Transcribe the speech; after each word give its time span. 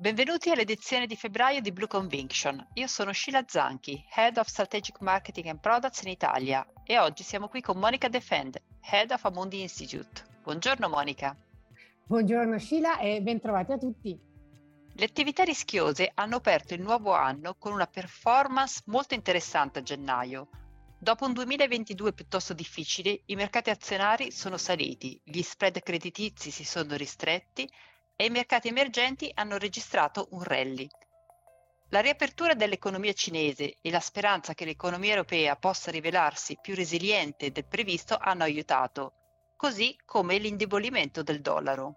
Benvenuti 0.00 0.48
all'edizione 0.48 1.06
di 1.06 1.14
febbraio 1.14 1.60
di 1.60 1.72
Blue 1.72 1.86
Conviction. 1.86 2.68
Io 2.72 2.86
sono 2.86 3.12
Sheila 3.12 3.44
Zanchi, 3.46 4.02
Head 4.14 4.38
of 4.38 4.48
Strategic 4.48 4.98
Marketing 5.00 5.48
and 5.48 5.60
Products 5.60 6.00
in 6.00 6.08
Italia 6.08 6.66
e 6.84 6.98
oggi 6.98 7.22
siamo 7.22 7.48
qui 7.48 7.60
con 7.60 7.76
Monica 7.76 8.08
Defend, 8.08 8.58
Head 8.80 9.10
of 9.10 9.22
Amundi 9.26 9.60
Institute. 9.60 10.24
Buongiorno 10.42 10.88
Monica. 10.88 11.36
Buongiorno 12.06 12.58
Sheila 12.58 12.98
e 12.98 13.20
bentrovati 13.20 13.72
a 13.72 13.76
tutti. 13.76 14.18
Le 14.90 15.04
attività 15.04 15.44
rischiose 15.44 16.10
hanno 16.14 16.36
aperto 16.36 16.72
il 16.72 16.80
nuovo 16.80 17.12
anno 17.12 17.56
con 17.58 17.74
una 17.74 17.86
performance 17.86 18.80
molto 18.86 19.12
interessante 19.12 19.80
a 19.80 19.82
gennaio. 19.82 20.48
Dopo 20.98 21.26
un 21.26 21.34
2022 21.34 22.14
piuttosto 22.14 22.54
difficile, 22.54 23.20
i 23.26 23.34
mercati 23.34 23.68
azionari 23.68 24.30
sono 24.30 24.56
saliti, 24.56 25.20
gli 25.22 25.42
spread 25.42 25.82
creditizi 25.82 26.50
si 26.50 26.64
sono 26.64 26.96
ristretti 26.96 27.70
e 28.20 28.26
i 28.26 28.28
mercati 28.28 28.68
emergenti 28.68 29.30
hanno 29.32 29.56
registrato 29.56 30.28
un 30.32 30.42
rally. 30.42 30.86
La 31.88 32.00
riapertura 32.00 32.52
dell'economia 32.52 33.14
cinese 33.14 33.78
e 33.80 33.90
la 33.90 33.98
speranza 33.98 34.52
che 34.52 34.66
l'economia 34.66 35.12
europea 35.12 35.56
possa 35.56 35.90
rivelarsi 35.90 36.58
più 36.60 36.74
resiliente 36.74 37.50
del 37.50 37.64
previsto 37.64 38.18
hanno 38.20 38.42
aiutato, 38.42 39.14
così 39.56 39.96
come 40.04 40.36
l'indebolimento 40.36 41.22
del 41.22 41.40
dollaro. 41.40 41.94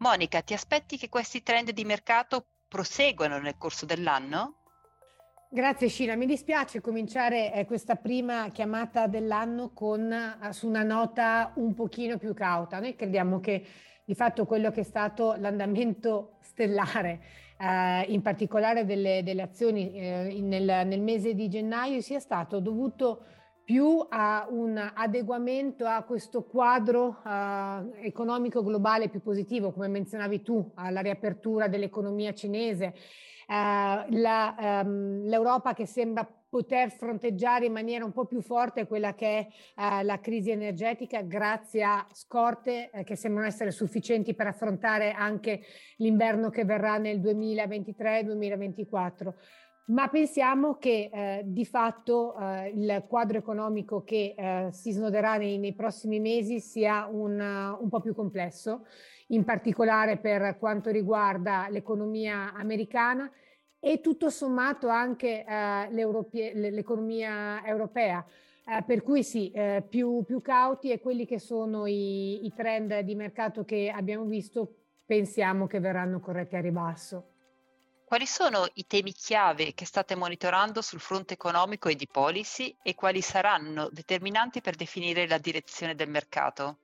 Monica, 0.00 0.42
ti 0.42 0.52
aspetti 0.52 0.98
che 0.98 1.08
questi 1.08 1.42
trend 1.42 1.70
di 1.70 1.84
mercato 1.86 2.48
proseguano 2.68 3.38
nel 3.38 3.56
corso 3.56 3.86
dell'anno? 3.86 4.58
Grazie 5.48 5.88
Scina, 5.88 6.14
mi 6.14 6.26
dispiace 6.26 6.82
cominciare 6.82 7.54
eh, 7.54 7.64
questa 7.64 7.94
prima 7.94 8.50
chiamata 8.50 9.06
dell'anno 9.06 9.72
con, 9.72 10.12
eh, 10.12 10.52
su 10.52 10.68
una 10.68 10.82
nota 10.82 11.52
un 11.54 11.72
pochino 11.72 12.18
più 12.18 12.34
cauta. 12.34 12.80
Noi 12.80 12.94
crediamo 12.94 13.40
che 13.40 13.66
di 14.06 14.14
fatto 14.14 14.46
quello 14.46 14.70
che 14.70 14.80
è 14.80 14.84
stato 14.84 15.34
l'andamento 15.36 16.36
stellare, 16.40 17.20
eh, 17.58 18.02
in 18.12 18.22
particolare 18.22 18.84
delle, 18.86 19.22
delle 19.24 19.42
azioni 19.42 19.92
eh, 19.94 20.38
nel, 20.40 20.86
nel, 20.86 21.00
mese 21.00 21.34
di 21.34 21.48
gennaio, 21.48 22.00
sia 22.00 22.20
stato 22.20 22.60
dovuto 22.60 23.24
più 23.64 24.06
a 24.08 24.46
un 24.48 24.78
adeguamento 24.94 25.86
a 25.86 26.04
questo 26.04 26.44
quadro 26.44 27.20
eh, 27.26 28.06
economico 28.06 28.62
globale 28.62 29.08
più 29.08 29.20
positivo, 29.20 29.72
come 29.72 29.88
menzionavi 29.88 30.40
tu, 30.40 30.70
alla 30.76 31.00
riapertura 31.00 31.66
dell'economia 31.66 32.32
cinese, 32.32 32.84
eh, 32.84 32.94
la, 33.48 34.56
ehm, 34.56 35.26
l'Europa 35.26 35.74
che 35.74 35.84
sembra 35.84 36.24
poter 36.56 36.90
fronteggiare 36.90 37.66
in 37.66 37.72
maniera 37.72 38.06
un 38.06 38.12
po' 38.12 38.24
più 38.24 38.40
forte 38.40 38.86
quella 38.86 39.14
che 39.14 39.26
è 39.26 39.46
eh, 39.76 40.02
la 40.04 40.18
crisi 40.20 40.50
energetica 40.50 41.20
grazie 41.20 41.84
a 41.84 42.06
scorte 42.12 42.88
eh, 42.90 43.04
che 43.04 43.14
sembrano 43.14 43.46
essere 43.46 43.70
sufficienti 43.70 44.34
per 44.34 44.46
affrontare 44.46 45.12
anche 45.12 45.60
l'inverno 45.96 46.48
che 46.48 46.64
verrà 46.64 46.96
nel 46.96 47.20
2023-2024 47.20 49.34
ma 49.88 50.08
pensiamo 50.08 50.78
che 50.78 51.10
eh, 51.12 51.42
di 51.44 51.66
fatto 51.66 52.34
eh, 52.38 52.72
il 52.74 53.04
quadro 53.06 53.36
economico 53.36 54.02
che 54.02 54.34
eh, 54.34 54.68
si 54.72 54.92
snoderà 54.92 55.36
nei, 55.36 55.58
nei, 55.58 55.74
prossimi 55.74 56.20
mesi 56.20 56.58
sia 56.58 57.06
un, 57.06 57.38
uh, 57.38 57.80
un, 57.80 57.88
po' 57.88 58.00
più 58.00 58.12
complesso, 58.12 58.84
in 59.28 59.44
particolare 59.44 60.16
per 60.16 60.56
quanto 60.58 60.90
riguarda 60.90 61.68
l'economia 61.68 62.52
americana 62.54 63.30
e 63.86 64.00
tutto 64.00 64.30
sommato 64.30 64.88
anche 64.88 65.44
eh, 65.46 65.88
l'economia 65.92 67.64
europea. 67.64 68.26
Eh, 68.66 68.82
per 68.82 69.04
cui 69.04 69.22
sì, 69.22 69.52
eh, 69.52 69.80
più, 69.88 70.24
più, 70.24 70.42
cauti 70.42 70.90
e 70.90 70.98
quelli 70.98 71.24
che 71.24 71.38
sono 71.38 71.86
i, 71.86 72.44
i 72.44 72.52
trend 72.52 72.98
di 72.98 73.14
mercato 73.14 73.64
che 73.64 73.92
abbiamo 73.94 74.24
visto 74.24 74.74
pensiamo 75.06 75.68
che 75.68 75.78
verranno 75.78 76.18
corretti 76.18 76.56
a 76.56 76.60
ribasso. 76.60 77.28
Quali 78.04 78.26
sono 78.26 78.66
i 78.74 78.88
temi 78.88 79.12
chiave 79.12 79.72
che 79.72 79.84
state 79.84 80.16
monitorando 80.16 80.82
sul 80.82 80.98
fronte 80.98 81.34
economico 81.34 81.88
e 81.88 81.94
di 81.94 82.08
policy 82.10 82.74
e 82.82 82.96
quali 82.96 83.20
saranno 83.20 83.88
determinanti 83.92 84.60
per 84.60 84.74
definire 84.74 85.28
la 85.28 85.38
direzione 85.38 85.94
del 85.94 86.08
mercato? 86.08 86.78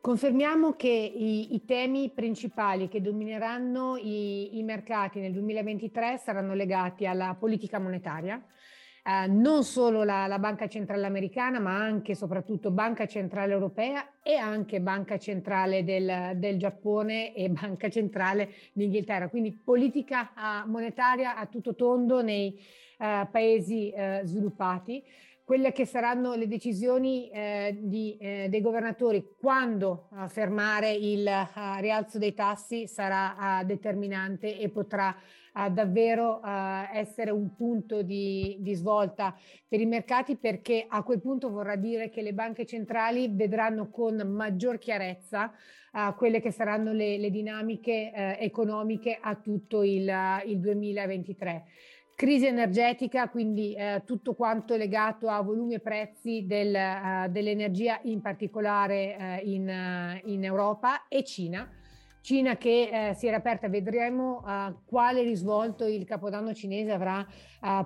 Confermiamo 0.00 0.76
che 0.76 0.88
i, 0.88 1.54
i 1.54 1.66
temi 1.66 2.10
principali 2.14 2.88
che 2.88 3.02
domineranno 3.02 3.98
i, 3.98 4.56
i 4.56 4.62
mercati 4.62 5.20
nel 5.20 5.30
2023 5.32 6.16
saranno 6.16 6.54
legati 6.54 7.04
alla 7.04 7.36
politica 7.38 7.78
monetaria, 7.78 8.42
eh, 9.04 9.26
non 9.26 9.62
solo 9.62 10.02
la, 10.02 10.26
la, 10.26 10.38
Banca 10.38 10.68
Centrale 10.68 11.04
Americana, 11.04 11.60
ma 11.60 11.76
anche 11.76 12.12
e 12.12 12.14
soprattutto 12.14 12.70
Banca 12.70 13.04
Centrale 13.04 13.52
Europea 13.52 14.22
e 14.22 14.36
anche 14.36 14.80
Banca 14.80 15.18
Centrale 15.18 15.84
del, 15.84 16.32
del 16.36 16.56
Giappone 16.56 17.34
e 17.34 17.50
Banca 17.52 17.90
Centrale 17.90 18.54
d'Inghilterra. 18.72 19.28
Quindi 19.28 19.52
politica 19.52 20.32
uh, 20.34 20.70
monetaria 20.70 21.36
a 21.36 21.44
tutto 21.44 21.74
tondo 21.74 22.22
nei 22.22 22.58
uh, 23.00 23.30
paesi 23.30 23.92
uh, 23.94 24.24
sviluppati 24.24 25.04
quelle 25.50 25.72
che 25.72 25.84
saranno 25.84 26.36
le 26.36 26.46
decisioni 26.46 27.28
eh, 27.28 27.76
di, 27.76 28.16
eh, 28.20 28.46
dei 28.48 28.60
governatori 28.60 29.34
quando 29.36 30.08
fermare 30.28 30.92
il 30.92 31.26
uh, 31.26 31.80
rialzo 31.80 32.18
dei 32.18 32.34
tassi 32.34 32.86
sarà 32.86 33.34
uh, 33.36 33.66
determinante 33.66 34.60
e 34.60 34.68
potrà 34.68 35.12
uh, 35.54 35.68
davvero 35.72 36.40
essere 36.92 37.32
un 37.32 37.56
punto 37.56 38.02
di, 38.02 38.58
di, 38.60 38.74
svolta 38.74 39.36
per 39.66 39.80
i 39.80 39.86
mercati 39.86 40.36
perché 40.36 40.86
a 40.88 41.02
quel 41.02 41.20
punto 41.20 41.50
vorrà 41.50 41.74
dire 41.74 42.10
che 42.10 42.22
le 42.22 42.32
banche 42.32 42.64
centrali 42.64 43.28
vedranno 43.28 43.90
con 43.90 44.14
maggior 44.28 44.78
chiarezza 44.78 45.52
quelle 46.16 46.40
che 46.40 46.52
saranno 46.52 46.92
le, 46.92 47.18
le 47.18 47.30
dinamiche 47.30 48.12
eh, 48.14 48.36
economiche 48.38 49.18
a 49.20 49.34
tutto 49.34 49.82
il, 49.82 50.08
il 50.46 50.60
2023 50.60 51.64
crisi 52.20 52.44
energetica, 52.44 53.30
quindi 53.30 53.72
eh, 53.72 54.02
tutto 54.04 54.34
quanto 54.34 54.76
legato 54.76 55.30
a 55.30 55.40
volumi 55.40 55.72
e 55.72 55.80
prezzi 55.80 56.44
del, 56.46 56.74
uh, 56.74 57.30
dell'energia, 57.30 57.98
in 58.02 58.20
particolare 58.20 59.40
uh, 59.42 59.48
in, 59.48 60.20
uh, 60.22 60.28
in, 60.28 60.44
Europa, 60.44 61.08
e 61.08 61.24
Cina. 61.24 61.66
Cina 62.20 62.58
che 62.58 63.14
si 63.16 63.26
era 63.26 63.38
aperta, 63.38 63.70
vedremo 63.70 64.44
quale 64.84 65.22
risvolto 65.22 65.86
il 65.86 66.04
capodanno 66.04 66.52
cinese 66.52 66.92
avrà 66.92 67.26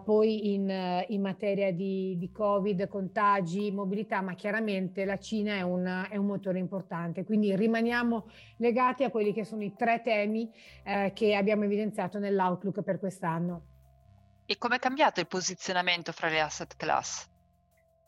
poi 0.02 0.54
in, 0.54 1.04
in, 1.06 1.20
materia 1.20 1.72
di, 1.72 2.16
di, 2.18 2.32
Covid, 2.32 2.88
contagi, 2.88 3.70
mobilità, 3.70 4.22
ma 4.22 4.34
chiaramente 4.34 5.04
la 5.04 5.20
Cina 5.20 5.54
è 5.54 5.62
un, 5.62 6.08
è 6.10 6.16
un, 6.16 6.26
motore 6.26 6.58
importante. 6.58 7.22
Quindi 7.22 7.54
rimaniamo 7.54 8.26
legati 8.56 9.04
a 9.04 9.10
quelli 9.10 9.32
che 9.32 9.44
sono 9.44 9.62
i 9.62 9.72
tre 9.76 10.02
temi 10.02 10.50
che 11.12 11.36
abbiamo 11.36 11.62
evidenziato 11.62 12.18
nell'outlook 12.18 12.82
per 12.82 12.98
quest'anno. 12.98 13.66
E 14.46 14.58
come 14.58 14.76
è 14.76 14.78
cambiato 14.78 15.20
il 15.20 15.26
posizionamento 15.26 16.12
fra 16.12 16.28
le 16.28 16.40
asset 16.40 16.76
class? 16.76 17.26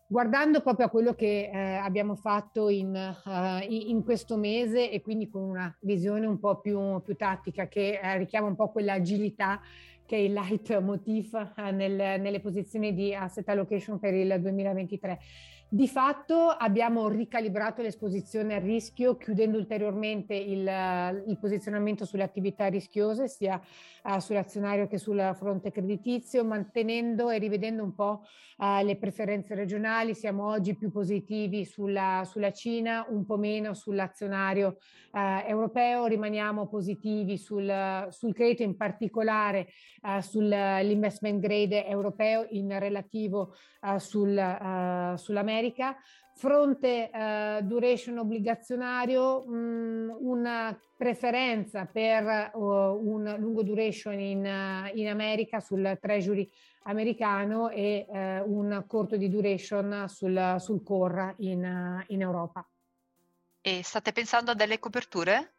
Guardando 0.07 0.61
proprio 0.61 0.87
a 0.87 0.91
quello 0.91 1.15
che 1.15 1.51
eh, 1.53 1.75
abbiamo 1.77 2.15
fatto 2.15 2.69
in, 2.69 2.95
uh, 3.25 3.65
in, 3.69 4.05
questo 4.05 4.37
mese 4.37 4.91
e 4.91 5.01
quindi 5.01 5.29
con 5.29 5.43
una 5.43 5.75
visione 5.81 6.27
un 6.27 6.39
po' 6.39 6.61
più, 6.61 7.01
più 7.03 7.17
tattica 7.17 7.67
che 7.67 7.99
eh, 8.01 8.19
richiama 8.19 8.47
un 8.47 8.55
po' 8.55 8.71
quell'agilità 8.71 9.61
che 10.05 10.17
è 10.17 10.21
il 10.21 10.33
light 10.33 10.79
motif 10.79 11.35
eh, 11.35 11.73
nel, 11.73 12.21
nelle 12.21 12.41
posizioni 12.41 12.95
di 12.95 13.15
asset 13.15 13.49
allocation 13.49 13.99
per 13.99 14.15
il 14.15 14.39
2023. 14.41 15.19
Di 15.69 15.89
fatto 15.89 16.47
abbiamo 16.47 17.09
ricalibrato 17.09 17.83
l'esposizione 17.83 18.55
al 18.55 18.61
rischio 18.61 19.17
chiudendo 19.17 19.59
ulteriormente 19.59 20.33
il, 20.33 20.61
il 21.27 21.39
posizionamento 21.41 22.05
sulle 22.05 22.23
attività 22.23 22.67
rischiose 22.67 23.27
sia 23.27 23.61
uh, 24.05 24.21
sull'azionario 24.21 24.87
che 24.87 24.99
sul 24.99 25.33
fronte 25.37 25.73
creditizio, 25.73 26.45
mantenendo 26.45 27.31
e 27.31 27.39
rivedendo 27.39 27.83
un 27.83 27.97
po' 27.97 28.23
uh, 28.59 28.85
le 28.85 28.97
preferenze 28.97 29.57
regionali. 29.57 30.15
Siamo 30.15 30.47
oggi 30.47 30.77
più 30.77 30.93
positivi 30.93 31.65
sulla, 31.65 32.23
sulla 32.25 32.53
Cina, 32.53 33.05
un 33.09 33.27
po' 33.27 33.37
meno 33.37 33.75
sull'azionario 33.75 34.77
uh, 35.11 35.49
europeo, 35.49 36.07
rimaniamo 36.07 36.69
positivi 36.69 37.37
sul, 37.39 38.07
sul 38.11 38.35
credito, 38.35 38.63
in 38.63 38.77
particolare 38.77 39.67
sull'investment 40.21 41.41
grade 41.41 41.85
europeo 41.85 42.47
in 42.51 42.79
relativo 42.79 43.57
sul, 43.97 45.15
sull'America 45.17 45.56
America, 45.57 45.97
fronte 46.35 47.11
uh, 47.13 47.63
duration 47.65 48.19
obbligazionario, 48.19 49.45
mh, 49.47 49.55
mm, 49.57 50.11
una 50.21 50.79
preferenza 50.97 51.87
per 51.87 52.51
uh, 52.53 52.61
un 52.61 53.35
lungo 53.39 53.63
duration 53.63 54.19
in, 54.19 54.45
uh, 54.45 54.97
in, 54.97 55.09
America 55.09 55.61
sul 55.61 55.99
treasury 56.01 56.49
americano 56.85 57.69
e 57.71 58.07
un 58.45 58.85
corto 58.87 59.17
di 59.17 59.29
duration 59.29 60.05
sul, 60.07 60.57
sul 60.61 60.85
core 60.85 61.35
in, 61.39 62.05
in 62.09 62.21
Europa. 62.21 62.65
E 63.61 63.83
state 63.83 64.13
pensando 64.13 64.53
a 64.53 64.55
delle 64.55 64.79
coperture? 64.79 65.56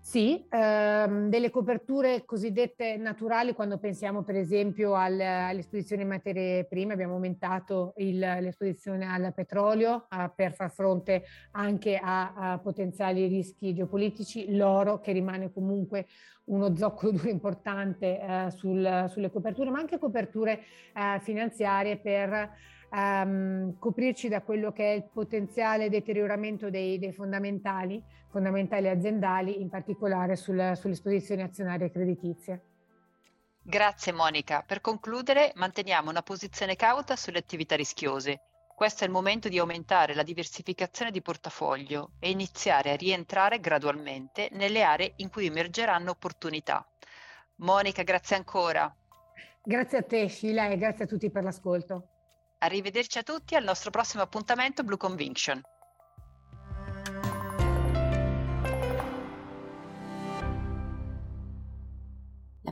Sì, 0.00 0.42
ehm, 0.48 1.28
delle 1.28 1.50
coperture 1.50 2.24
cosiddette 2.24 2.96
naturali 2.96 3.52
quando 3.52 3.78
pensiamo 3.78 4.22
per 4.22 4.36
esempio 4.36 4.94
al, 4.94 5.20
all'esposizione 5.20 6.02
in 6.02 6.08
materie 6.08 6.64
prime, 6.64 6.94
abbiamo 6.94 7.14
aumentato 7.14 7.92
il, 7.96 8.18
l'esposizione 8.18 9.04
al 9.04 9.34
petrolio 9.34 10.06
eh, 10.10 10.30
per 10.34 10.54
far 10.54 10.70
fronte 10.70 11.24
anche 11.50 12.00
a, 12.02 12.32
a, 12.34 12.58
potenziali 12.58 13.26
rischi 13.26 13.74
geopolitici, 13.74 14.56
l'oro 14.56 14.98
che 15.00 15.12
rimane 15.12 15.52
comunque 15.52 16.06
uno 16.48 16.76
zoccolo 16.76 17.12
duro 17.12 17.28
importante 17.28 18.20
eh, 18.20 18.50
sul, 18.50 19.06
sulle 19.08 19.30
coperture, 19.30 19.70
ma 19.70 19.78
anche 19.78 19.98
coperture 19.98 20.60
eh, 20.94 21.18
finanziarie 21.20 21.96
per 21.96 22.50
ehm, 22.90 23.78
coprirci 23.78 24.28
da 24.28 24.42
quello 24.42 24.72
che 24.72 24.92
è 24.92 24.96
il 24.96 25.04
potenziale 25.12 25.88
deterioramento 25.88 26.70
dei, 26.70 26.98
dei 26.98 27.12
fondamentali, 27.12 28.02
fondamentali 28.28 28.88
aziendali, 28.88 29.60
in 29.60 29.68
particolare 29.68 30.36
sul, 30.36 30.72
sulle 30.74 30.92
esposizioni 30.92 31.42
azionarie 31.42 31.86
e 31.86 31.90
creditizie. 31.90 32.62
Grazie 33.62 34.12
Monica. 34.12 34.62
Per 34.66 34.80
concludere, 34.80 35.52
manteniamo 35.56 36.08
una 36.08 36.22
posizione 36.22 36.74
cauta 36.74 37.16
sulle 37.16 37.38
attività 37.38 37.76
rischiose. 37.76 38.40
Questo 38.78 39.02
è 39.02 39.08
il 39.08 39.12
momento 39.12 39.48
di 39.48 39.58
aumentare 39.58 40.14
la 40.14 40.22
diversificazione 40.22 41.10
di 41.10 41.20
portafoglio 41.20 42.12
e 42.20 42.30
iniziare 42.30 42.92
a 42.92 42.94
rientrare 42.94 43.58
gradualmente 43.58 44.50
nelle 44.52 44.84
aree 44.84 45.14
in 45.16 45.30
cui 45.30 45.46
emergeranno 45.46 46.12
opportunità. 46.12 46.88
Monica, 47.56 48.04
grazie 48.04 48.36
ancora. 48.36 48.94
Grazie 49.64 49.98
a 49.98 50.02
te 50.04 50.28
Sheila 50.28 50.68
e 50.68 50.78
grazie 50.78 51.06
a 51.06 51.08
tutti 51.08 51.28
per 51.28 51.42
l'ascolto. 51.42 52.06
Arrivederci 52.58 53.18
a 53.18 53.24
tutti 53.24 53.56
al 53.56 53.64
nostro 53.64 53.90
prossimo 53.90 54.22
appuntamento 54.22 54.84
Blue 54.84 54.96
Conviction. 54.96 55.60